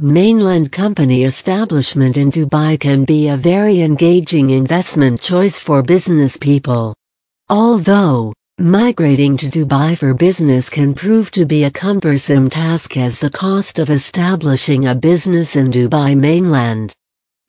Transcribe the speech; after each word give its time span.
Mainland 0.00 0.70
company 0.70 1.24
establishment 1.24 2.16
in 2.16 2.30
Dubai 2.30 2.78
can 2.78 3.04
be 3.04 3.26
a 3.26 3.36
very 3.36 3.80
engaging 3.80 4.50
investment 4.50 5.20
choice 5.20 5.58
for 5.58 5.82
business 5.82 6.36
people. 6.36 6.94
Although, 7.48 8.32
migrating 8.60 9.36
to 9.38 9.46
Dubai 9.46 9.98
for 9.98 10.14
business 10.14 10.70
can 10.70 10.94
prove 10.94 11.32
to 11.32 11.44
be 11.44 11.64
a 11.64 11.70
cumbersome 11.72 12.48
task 12.48 12.96
as 12.96 13.18
the 13.18 13.28
cost 13.28 13.80
of 13.80 13.90
establishing 13.90 14.86
a 14.86 14.94
business 14.94 15.56
in 15.56 15.66
Dubai 15.66 16.16
mainland. 16.16 16.94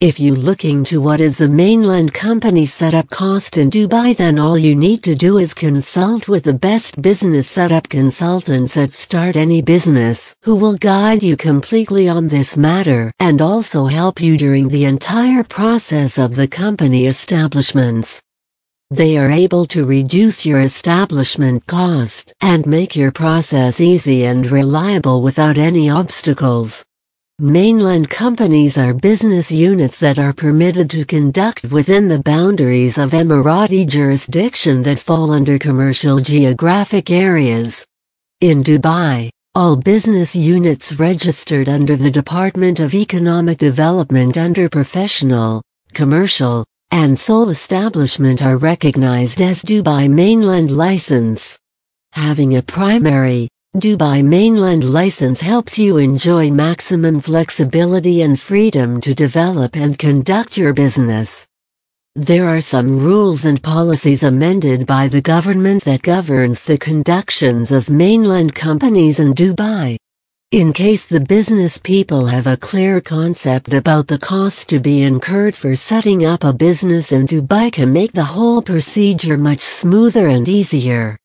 If 0.00 0.18
you 0.18 0.34
looking 0.34 0.82
to 0.84 0.98
what 0.98 1.20
is 1.20 1.36
the 1.36 1.46
mainland 1.46 2.14
company 2.14 2.64
setup 2.64 3.10
cost 3.10 3.58
in 3.58 3.68
Dubai 3.68 4.16
then 4.16 4.38
all 4.38 4.56
you 4.56 4.74
need 4.74 5.02
to 5.02 5.14
do 5.14 5.36
is 5.36 5.52
consult 5.52 6.26
with 6.26 6.44
the 6.44 6.54
best 6.54 7.02
business 7.02 7.46
setup 7.46 7.86
consultants 7.90 8.78
at 8.78 8.94
Start 8.94 9.36
Any 9.36 9.60
Business 9.60 10.34
who 10.42 10.56
will 10.56 10.78
guide 10.78 11.22
you 11.22 11.36
completely 11.36 12.08
on 12.08 12.28
this 12.28 12.56
matter 12.56 13.12
and 13.20 13.42
also 13.42 13.84
help 13.84 14.22
you 14.22 14.38
during 14.38 14.68
the 14.68 14.86
entire 14.86 15.44
process 15.44 16.16
of 16.16 16.34
the 16.34 16.48
company 16.48 17.04
establishments. 17.04 18.22
They 18.90 19.18
are 19.18 19.30
able 19.30 19.66
to 19.66 19.84
reduce 19.84 20.46
your 20.46 20.62
establishment 20.62 21.66
cost 21.66 22.32
and 22.40 22.66
make 22.66 22.96
your 22.96 23.12
process 23.12 23.82
easy 23.82 24.24
and 24.24 24.50
reliable 24.50 25.20
without 25.20 25.58
any 25.58 25.90
obstacles. 25.90 26.86
Mainland 27.40 28.10
companies 28.10 28.76
are 28.76 28.92
business 28.92 29.50
units 29.50 29.98
that 30.00 30.18
are 30.18 30.34
permitted 30.34 30.90
to 30.90 31.06
conduct 31.06 31.64
within 31.64 32.06
the 32.06 32.22
boundaries 32.22 32.98
of 32.98 33.12
Emirati 33.12 33.88
jurisdiction 33.88 34.82
that 34.82 34.98
fall 34.98 35.30
under 35.30 35.58
commercial 35.58 36.18
geographic 36.18 37.10
areas. 37.10 37.86
In 38.42 38.62
Dubai, 38.62 39.30
all 39.54 39.74
business 39.74 40.36
units 40.36 40.92
registered 40.98 41.70
under 41.70 41.96
the 41.96 42.10
Department 42.10 42.78
of 42.78 42.92
Economic 42.92 43.56
Development 43.56 44.36
under 44.36 44.68
professional, 44.68 45.62
commercial, 45.94 46.66
and 46.90 47.18
sole 47.18 47.48
establishment 47.48 48.42
are 48.42 48.58
recognized 48.58 49.40
as 49.40 49.62
Dubai 49.62 50.10
Mainland 50.10 50.70
License. 50.70 51.58
Having 52.12 52.58
a 52.58 52.62
primary, 52.62 53.48
Dubai 53.76 54.24
Mainland 54.24 54.82
license 54.82 55.40
helps 55.40 55.78
you 55.78 55.98
enjoy 55.98 56.50
maximum 56.50 57.20
flexibility 57.20 58.22
and 58.22 58.38
freedom 58.38 59.00
to 59.00 59.14
develop 59.14 59.76
and 59.76 59.96
conduct 59.96 60.56
your 60.58 60.72
business. 60.72 61.46
There 62.16 62.46
are 62.46 62.60
some 62.60 62.98
rules 62.98 63.44
and 63.44 63.62
policies 63.62 64.24
amended 64.24 64.86
by 64.86 65.06
the 65.06 65.20
government 65.20 65.84
that 65.84 66.02
governs 66.02 66.64
the 66.64 66.78
conductions 66.78 67.70
of 67.70 67.88
mainland 67.88 68.56
companies 68.56 69.20
in 69.20 69.34
Dubai. 69.34 69.96
In 70.50 70.72
case 70.72 71.06
the 71.06 71.20
business 71.20 71.78
people 71.78 72.26
have 72.26 72.48
a 72.48 72.56
clear 72.56 73.00
concept 73.00 73.72
about 73.72 74.08
the 74.08 74.18
cost 74.18 74.68
to 74.70 74.80
be 74.80 75.02
incurred 75.02 75.54
for 75.54 75.76
setting 75.76 76.26
up 76.26 76.42
a 76.42 76.52
business 76.52 77.12
in 77.12 77.24
Dubai 77.24 77.70
can 77.70 77.92
make 77.92 78.10
the 78.10 78.24
whole 78.24 78.62
procedure 78.62 79.38
much 79.38 79.60
smoother 79.60 80.26
and 80.26 80.48
easier. 80.48 81.16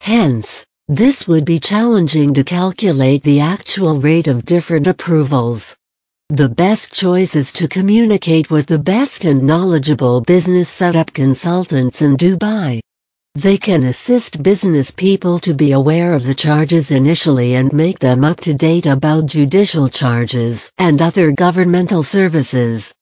Hence, 0.00 0.64
this 0.90 1.28
would 1.28 1.44
be 1.44 1.60
challenging 1.60 2.34
to 2.34 2.42
calculate 2.42 3.22
the 3.22 3.38
actual 3.38 4.00
rate 4.00 4.26
of 4.26 4.44
different 4.44 4.88
approvals. 4.88 5.76
The 6.30 6.48
best 6.48 6.92
choice 6.92 7.36
is 7.36 7.52
to 7.52 7.68
communicate 7.68 8.50
with 8.50 8.66
the 8.66 8.80
best 8.80 9.24
and 9.24 9.40
knowledgeable 9.40 10.20
business 10.20 10.68
setup 10.68 11.12
consultants 11.12 12.02
in 12.02 12.16
Dubai. 12.16 12.80
They 13.36 13.56
can 13.56 13.84
assist 13.84 14.42
business 14.42 14.90
people 14.90 15.38
to 15.40 15.54
be 15.54 15.70
aware 15.70 16.12
of 16.12 16.24
the 16.24 16.34
charges 16.34 16.90
initially 16.90 17.54
and 17.54 17.72
make 17.72 18.00
them 18.00 18.24
up 18.24 18.40
to 18.40 18.52
date 18.52 18.86
about 18.86 19.26
judicial 19.26 19.88
charges 19.88 20.72
and 20.78 21.00
other 21.00 21.30
governmental 21.30 22.02
services. 22.02 22.92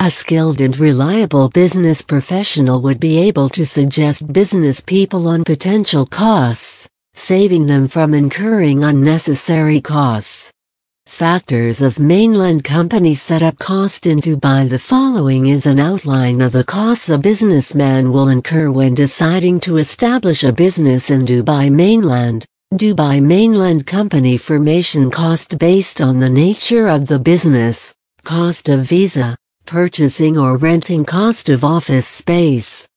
A 0.00 0.10
skilled 0.10 0.60
and 0.60 0.76
reliable 0.76 1.50
business 1.50 2.02
professional 2.02 2.82
would 2.82 2.98
be 2.98 3.18
able 3.18 3.48
to 3.50 3.64
suggest 3.64 4.32
business 4.32 4.80
people 4.80 5.28
on 5.28 5.44
potential 5.44 6.04
costs 6.04 6.88
saving 7.14 7.66
them 7.66 7.86
from 7.86 8.14
incurring 8.14 8.84
unnecessary 8.84 9.80
costs. 9.80 10.50
Factors 11.06 11.82
of 11.82 11.98
mainland 11.98 12.64
company 12.64 13.14
setup 13.14 13.58
cost 13.58 14.06
in 14.06 14.18
Dubai 14.18 14.68
The 14.68 14.78
following 14.78 15.46
is 15.48 15.66
an 15.66 15.78
outline 15.78 16.40
of 16.40 16.52
the 16.52 16.64
costs 16.64 17.10
a 17.10 17.18
businessman 17.18 18.10
will 18.10 18.28
incur 18.28 18.70
when 18.70 18.94
deciding 18.94 19.60
to 19.60 19.76
establish 19.76 20.42
a 20.42 20.52
business 20.52 21.10
in 21.10 21.22
Dubai 21.22 21.70
mainland. 21.70 22.46
Dubai 22.74 23.22
mainland 23.22 23.86
company 23.86 24.38
formation 24.38 25.10
cost 25.10 25.58
based 25.58 26.00
on 26.00 26.18
the 26.18 26.30
nature 26.30 26.88
of 26.88 27.06
the 27.06 27.18
business, 27.18 27.94
cost 28.24 28.70
of 28.70 28.80
visa, 28.80 29.36
purchasing 29.66 30.38
or 30.38 30.56
renting 30.56 31.04
cost 31.04 31.50
of 31.50 31.62
office 31.62 32.06
space, 32.06 32.88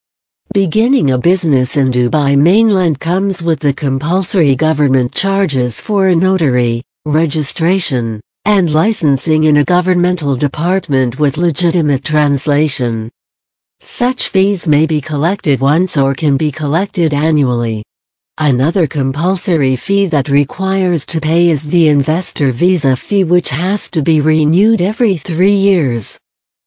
Beginning 0.56 1.10
a 1.10 1.18
business 1.18 1.76
in 1.76 1.88
Dubai 1.88 2.34
mainland 2.34 2.98
comes 2.98 3.42
with 3.42 3.60
the 3.60 3.74
compulsory 3.74 4.54
government 4.54 5.14
charges 5.14 5.82
for 5.82 6.06
a 6.06 6.16
notary, 6.16 6.82
registration, 7.04 8.22
and 8.46 8.72
licensing 8.72 9.44
in 9.44 9.58
a 9.58 9.64
governmental 9.64 10.34
department 10.34 11.18
with 11.18 11.36
legitimate 11.36 12.04
translation. 12.04 13.10
Such 13.80 14.28
fees 14.28 14.66
may 14.66 14.86
be 14.86 14.98
collected 14.98 15.60
once 15.60 15.98
or 15.98 16.14
can 16.14 16.38
be 16.38 16.50
collected 16.50 17.12
annually. 17.12 17.84
Another 18.38 18.86
compulsory 18.86 19.76
fee 19.76 20.06
that 20.06 20.30
requires 20.30 21.04
to 21.04 21.20
pay 21.20 21.50
is 21.50 21.64
the 21.64 21.88
investor 21.88 22.50
visa 22.50 22.96
fee 22.96 23.24
which 23.24 23.50
has 23.50 23.90
to 23.90 24.00
be 24.00 24.22
renewed 24.22 24.80
every 24.80 25.18
three 25.18 25.58
years. 25.68 26.18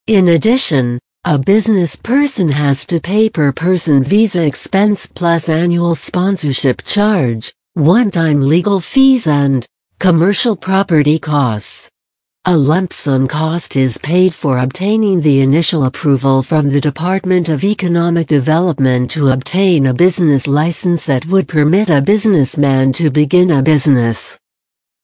In 0.05 0.27
addition, 0.27 0.99
a 1.25 1.37
business 1.37 1.97
person 1.97 2.47
has 2.49 2.85
to 2.85 2.97
pay 2.97 3.29
per 3.29 3.51
person 3.51 4.01
visa 4.01 4.45
expense 4.45 5.05
plus 5.05 5.49
annual 5.49 5.93
sponsorship 5.93 6.81
charge, 6.85 7.53
one-time 7.73 8.41
legal 8.41 8.79
fees 8.79 9.27
and 9.27 9.67
commercial 9.99 10.55
property 10.55 11.19
costs. 11.19 11.89
A 12.45 12.55
lump 12.57 12.93
sum 12.93 13.27
cost 13.27 13.75
is 13.75 13.97
paid 13.97 14.33
for 14.33 14.59
obtaining 14.59 15.19
the 15.19 15.41
initial 15.41 15.83
approval 15.83 16.41
from 16.41 16.69
the 16.69 16.79
Department 16.79 17.49
of 17.49 17.65
Economic 17.65 18.27
Development 18.27 19.11
to 19.11 19.27
obtain 19.29 19.87
a 19.87 19.93
business 19.93 20.47
license 20.47 21.05
that 21.05 21.25
would 21.25 21.49
permit 21.49 21.89
a 21.89 22.01
businessman 22.01 22.93
to 22.93 23.09
begin 23.11 23.51
a 23.51 23.61
business. 23.61 24.39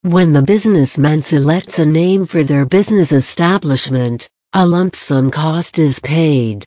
When 0.01 0.31
the 0.31 0.41
businessman 0.41 1.21
selects 1.21 1.77
a 1.77 1.85
name 1.85 2.25
for 2.25 2.43
their 2.43 2.65
business 2.65 3.11
establishment, 3.11 4.29
a 4.57 4.65
lump 4.65 4.95
sum 4.95 5.29
cost 5.29 5.77
is 5.79 5.99
paid. 5.99 6.63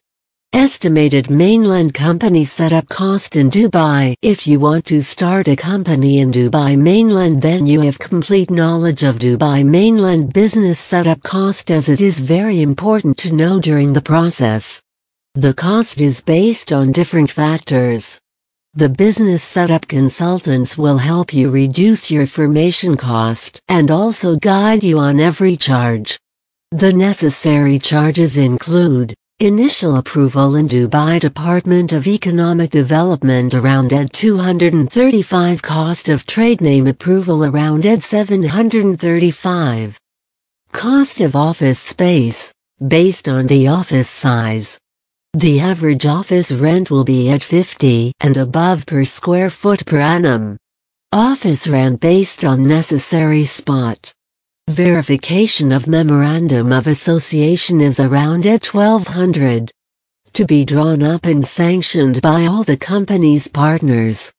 Estimated 0.53 1.31
mainland 1.31 1.95
company 1.95 2.45
setup 2.45 2.87
cost 2.91 3.35
in 3.35 3.51
Dubai 3.51 4.15
If 4.21 4.47
you 4.47 4.61
want 4.61 4.85
to 4.87 5.01
start 5.01 5.49
a 5.49 5.57
company 5.57 6.19
in 6.19 6.31
Dubai 6.31 6.77
mainland 6.77 7.41
then 7.41 7.67
you 7.67 7.81
have 7.81 7.99
complete 7.99 8.51
knowledge 8.51 9.05
of 9.05 9.19
Dubai 9.19 9.65
mainland 9.65 10.35
business 10.35 10.79
setup 10.79 11.23
cost 11.23 11.71
as 11.71 11.89
it 11.89 12.03
is 12.03 12.21
very 12.21 12.61
important 12.61 13.17
to 13.19 13.33
know 13.33 13.59
during 13.59 13.95
the 13.95 14.03
process. 14.03 14.83
The 15.35 15.55
cost 15.55 15.99
is 15.99 16.21
based 16.21 16.75
on 16.75 16.93
different 16.93 17.31
factors. 17.31 18.21
The 18.75 18.91
business 18.91 19.43
setup 19.43 19.89
consultants 19.89 20.77
will 20.77 20.99
help 20.99 21.33
you 21.33 21.51
reduce 21.51 22.11
your 22.11 22.27
formation 22.27 22.99
cost 22.99 23.63
and 23.67 23.91
also 23.91 24.37
guide 24.37 24.85
you 24.85 24.99
on 24.99 25.21
every 25.21 25.57
charge. 25.57 26.19
The 26.73 26.93
necessary 26.93 27.79
charges 27.79 28.37
include 28.37 29.15
Initial 29.41 29.97
approval 29.97 30.57
in 30.57 30.69
Dubai 30.69 31.19
Department 31.19 31.93
of 31.93 32.07
Economic 32.07 32.71
Development 32.71 33.55
around 33.55 33.93
AED 33.93 34.13
235 34.13 35.63
Cost 35.63 36.09
of 36.11 36.27
trade 36.27 36.61
name 36.61 36.87
approval 36.87 37.45
around 37.47 37.87
AED 37.87 38.03
735 38.03 39.97
Cost 40.73 41.21
of 41.21 41.35
office 41.37 41.79
space, 41.79 42.53
based 42.87 43.29
on 43.29 43.47
the 43.47 43.69
office 43.69 44.11
size. 44.11 44.79
The 45.33 45.61
average 45.61 46.05
office 46.05 46.53
rent 46.53 46.91
will 46.91 47.05
be 47.05 47.31
at 47.31 47.43
50 47.43 48.13
and 48.21 48.37
above 48.37 48.85
per 48.85 49.05
square 49.05 49.49
foot 49.49 49.87
per 49.87 50.01
annum. 50.01 50.59
Office 51.13 51.67
rent 51.67 52.01
based 52.01 52.45
on 52.45 52.63
necessary 52.63 53.47
spot. 53.47 54.13
Verification 54.69 55.73
of 55.73 55.87
Memorandum 55.87 56.73
of 56.73 56.89
Association 56.89 57.81
is 57.81 57.99
around 58.01 58.45
at 58.45 58.67
1200. 58.67 59.73
To 60.35 60.45
be 60.45 60.67
drawn 60.67 61.03
up 61.03 61.25
and 61.25 61.43
sanctioned 61.45 62.21
by 62.21 62.45
all 62.45 62.65
the 62.65 62.77
company's 62.77 63.49
partners. 63.49 64.31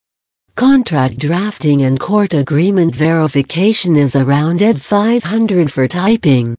Contract 0.54 1.18
drafting 1.18 1.82
and 1.82 2.00
court 2.00 2.36
agreement 2.36 2.94
verification 2.94 3.96
is 3.96 4.16
around 4.16 4.62
at 4.62 4.80
500 4.80 5.72
for 5.72 5.88
typing. 5.88 6.56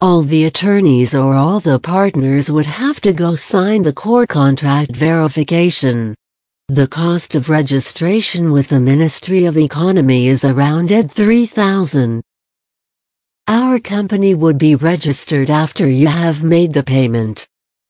All 0.00 0.22
the 0.22 0.44
attorneys 0.44 1.14
or 1.14 1.34
all 1.34 1.60
the 1.60 1.78
partners 1.78 2.50
would 2.50 2.64
have 2.64 3.02
to 3.02 3.12
go 3.12 3.34
sign 3.34 3.82
the 3.82 3.92
court 3.92 4.30
contract 4.30 4.92
verification. 4.96 6.14
The 6.68 6.88
cost 6.88 7.34
of 7.34 7.50
registration 7.50 8.50
with 8.50 8.68
the 8.68 8.80
Ministry 8.80 9.44
of 9.44 9.58
Economy 9.58 10.28
is 10.28 10.42
around 10.42 10.90
at 10.90 11.10
3000. 11.10 12.22
Our 13.50 13.80
company 13.80 14.32
would 14.32 14.58
be 14.58 14.76
registered 14.76 15.50
after 15.50 15.84
you 15.88 16.06
have 16.06 16.44
made 16.44 16.72
the 16.72 16.84
payment. 16.84 17.48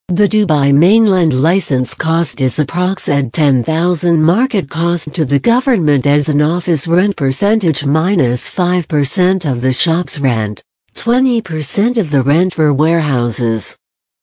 The 0.08 0.26
Dubai 0.26 0.72
mainland 0.74 1.34
license 1.34 1.92
cost 1.92 2.40
is 2.40 2.56
approx 2.56 3.10
at 3.10 3.34
10,000 3.34 4.22
market 4.22 4.70
cost 4.70 5.12
to 5.12 5.26
the 5.26 5.38
government 5.38 6.06
as 6.06 6.30
an 6.30 6.40
office 6.40 6.88
rent 6.88 7.14
percentage 7.14 7.84
minus 7.84 8.50
5% 8.50 9.44
of 9.44 9.60
the 9.60 9.74
shop's 9.74 10.18
rent, 10.18 10.62
20% 10.94 11.98
of 11.98 12.10
the 12.10 12.22
rent 12.22 12.54
for 12.54 12.72
warehouses. 12.72 13.76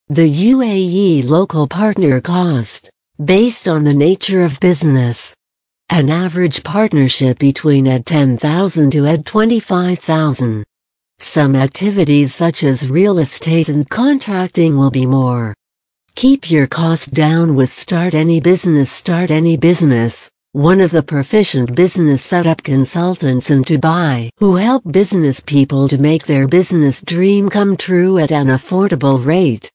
The 0.10 0.28
UAE 0.52 1.24
local 1.24 1.68
partner 1.68 2.20
cost, 2.20 2.90
based 3.24 3.68
on 3.68 3.84
the 3.84 3.94
nature 3.94 4.44
of 4.44 4.60
business. 4.60 5.36
An 5.90 6.10
average 6.10 6.64
partnership 6.64 7.38
between 7.38 7.86
at 7.86 8.08
10,000 8.08 8.90
to 8.90 9.06
at 9.06 9.24
25,000. 9.24 10.66
Some 11.20 11.56
activities 11.56 12.34
such 12.34 12.64
as 12.64 12.90
real 12.90 13.20
estate 13.20 13.70
and 13.70 13.88
contracting 13.90 14.78
will 14.78 14.92
be 14.92 15.06
more. 15.06 15.54
Keep 16.16 16.50
your 16.50 16.68
cost 16.68 17.14
down 17.14 17.56
with 17.56 17.72
Start 17.72 18.14
Any 18.14 18.40
Business 18.40 18.92
Start 18.92 19.30
Any 19.30 19.58
Business, 19.58 20.32
one 20.54 20.82
of 20.82 20.90
the 20.90 21.04
proficient 21.04 21.76
business 21.76 22.24
setup 22.24 22.64
consultants 22.64 23.52
in 23.52 23.64
Dubai 23.64 24.30
who 24.38 24.56
help 24.56 24.84
business 24.92 25.40
people 25.40 25.88
to 25.90 25.98
make 25.98 26.26
their 26.26 26.48
business 26.48 27.02
dream 27.02 27.50
come 27.50 27.78
true 27.78 28.18
at 28.18 28.32
an 28.32 28.48
affordable 28.48 29.24
rate. 29.24 29.72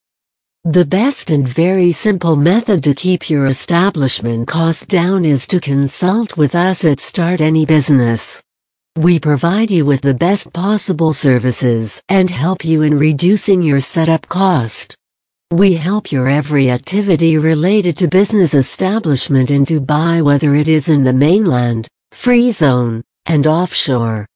The 0.65 0.85
best 0.85 1.31
and 1.31 1.47
very 1.47 1.93
simple 1.93 2.35
method 2.37 2.83
to 2.85 2.95
keep 2.95 3.29
your 3.31 3.47
establishment 3.47 4.49
cost 4.49 4.89
down 4.89 5.25
is 5.25 5.47
to 5.49 5.61
consult 5.61 6.37
with 6.37 6.55
us 6.55 6.85
at 6.85 6.99
Start 6.99 7.41
Any 7.41 7.67
Business. 7.67 8.43
We 8.97 9.19
provide 9.19 9.71
you 9.71 9.87
with 9.87 10.03
the 10.03 10.13
best 10.13 10.53
possible 10.53 11.15
services 11.15 12.03
and 12.11 12.29
help 12.29 12.63
you 12.63 12.83
in 12.83 12.99
reducing 12.99 13.63
your 13.63 13.81
setup 13.81 14.29
cost. 14.29 14.95
We 15.51 15.75
help 15.75 16.13
your 16.13 16.29
every 16.29 16.71
activity 16.71 17.39
related 17.39 17.97
to 17.99 18.09
business 18.09 18.53
establishment 18.53 19.51
in 19.51 19.65
Dubai 19.65 20.23
whether 20.23 20.55
it 20.55 20.69
is 20.69 20.91
in 20.91 21.05
the 21.05 21.13
mainland, 21.15 21.89
free 22.11 22.51
zone, 22.51 23.03
and 23.25 23.47
offshore. 23.47 24.27